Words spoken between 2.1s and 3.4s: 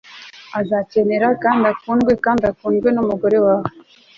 kandi ukundwe numugore